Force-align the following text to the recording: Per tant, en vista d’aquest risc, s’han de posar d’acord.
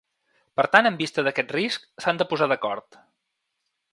Per 0.59 0.63
tant, 0.75 0.89
en 0.89 0.95
vista 1.01 1.25
d’aquest 1.27 1.53
risc, 1.57 1.85
s’han 2.05 2.21
de 2.21 2.29
posar 2.33 2.47
d’acord. 2.53 3.01